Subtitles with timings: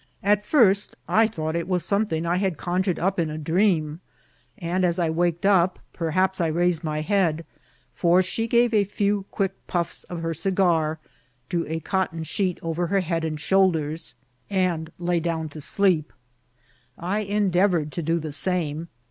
[0.23, 3.99] At first I thought it was something I had conjured up in a dream;
[4.57, 7.45] and as I waked up perhaps I raised my head,
[7.93, 10.97] for she gave a few quick pufb of her cigar,
[11.49, 14.15] drew a cotton sheet over her head and shoulders,
[14.49, 15.97] and lay down to PRIMITIVE C08TUMB8.
[15.97, 16.05] 67 Bleep.
[16.97, 18.87] I endeavoured to do the same.